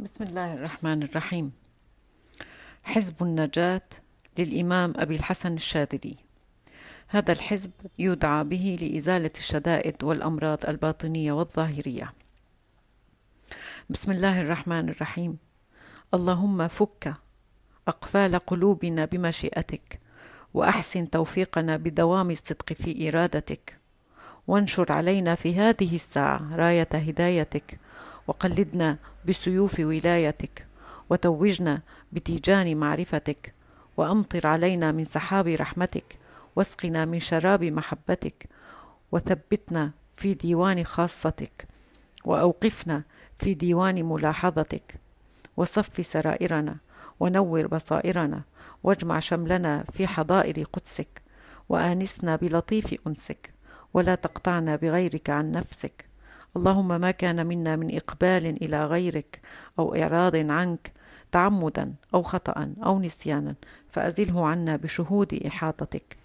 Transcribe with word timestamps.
بسم 0.00 0.24
الله 0.24 0.54
الرحمن 0.54 1.02
الرحيم. 1.02 1.52
حزب 2.82 3.22
النجاة 3.22 3.88
للإمام 4.38 4.92
أبي 4.96 5.16
الحسن 5.16 5.54
الشاذلي. 5.54 6.16
هذا 7.08 7.32
الحزب 7.32 7.70
يدعى 7.98 8.44
به 8.44 8.78
لإزالة 8.80 9.30
الشدائد 9.36 10.04
والأمراض 10.04 10.66
الباطنية 10.66 11.32
والظاهرية. 11.32 12.12
بسم 13.90 14.10
الله 14.10 14.40
الرحمن 14.40 14.88
الرحيم. 14.88 15.38
اللهم 16.14 16.68
فك 16.68 17.14
أقفال 17.88 18.38
قلوبنا 18.38 19.04
بمشيئتك 19.04 20.00
وأحسن 20.54 21.10
توفيقنا 21.10 21.76
بدوام 21.76 22.30
الصدق 22.30 22.72
في 22.72 23.08
إرادتك. 23.08 23.78
وانشر 24.48 24.92
علينا 24.92 25.34
في 25.34 25.54
هذه 25.60 25.94
الساعة 25.94 26.56
راية 26.56 26.88
هدايتك 26.92 27.78
وقلدنا 28.26 28.96
بسيوف 29.24 29.80
ولايتك 29.80 30.66
وتوجنا 31.10 31.80
بتيجان 32.12 32.76
معرفتك 32.76 33.54
وأمطر 33.96 34.46
علينا 34.46 34.92
من 34.92 35.04
سحاب 35.04 35.48
رحمتك 35.48 36.18
واسقنا 36.56 37.04
من 37.04 37.20
شراب 37.20 37.64
محبتك 37.64 38.48
وثبتنا 39.12 39.90
في 40.16 40.34
ديوان 40.34 40.84
خاصتك 40.84 41.68
وأوقفنا 42.24 43.02
في 43.38 43.54
ديوان 43.54 44.04
ملاحظتك. 44.04 44.94
وصف 45.56 46.06
سرائرنا 46.06 46.76
ونور 47.20 47.66
بصائرنا 47.66 48.42
واجمع 48.82 49.18
شملنا 49.18 49.84
في 49.92 50.06
حضائر 50.06 50.64
قدسك 50.64 51.22
وآنسنا 51.68 52.36
بلطيف 52.36 52.94
أنسك. 53.06 53.57
ولا 53.94 54.14
تقطعنا 54.14 54.76
بغيرك 54.76 55.30
عن 55.30 55.52
نفسك. 55.52 56.04
اللهم 56.56 57.00
ما 57.00 57.10
كان 57.10 57.46
منا 57.46 57.76
من 57.76 57.96
إقبال 57.96 58.46
إلى 58.46 58.84
غيرك 58.86 59.40
أو 59.78 59.94
إعراض 59.94 60.36
عنك 60.36 60.92
تعمدا 61.32 61.94
أو 62.14 62.22
خطأ 62.22 62.74
أو 62.84 63.00
نسيانا 63.00 63.54
فأزله 63.90 64.46
عنا 64.46 64.76
بشهود 64.76 65.34
إحاطتك. 65.34 66.16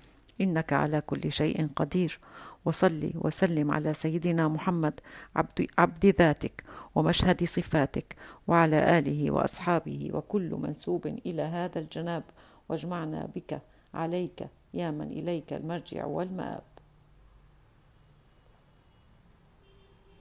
إنك 0.42 0.74
على 0.74 1.02
كل 1.02 1.32
شيء 1.32 1.70
قدير. 1.76 2.20
وصل 2.66 3.12
وسلم 3.16 3.72
على 3.72 3.94
سيدنا 3.94 4.48
محمد 4.48 5.00
عبد, 5.36 5.68
عبد 5.78 6.06
ذاتك 6.06 6.64
ومشهد 6.96 7.44
صفاتك 7.44 8.16
وعلى 8.48 9.00
آله 9.00 9.32
وأصحابه 9.32 10.10
وكل 10.14 10.58
منسوب 10.62 11.08
إلى 11.08 11.42
هذا 11.42 11.80
الجناب. 11.80 12.24
واجمعنا 12.70 13.30
بك 13.36 13.62
عليك 13.94 14.48
يا 14.74 14.92
من 14.92 15.08
إليك 15.08 15.54
المرجع 15.54 16.06
والمآب. 16.06 16.64